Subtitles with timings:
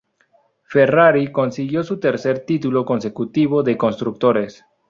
[0.63, 4.65] Ferrari consiguió su tercer título consecutivo de constructores.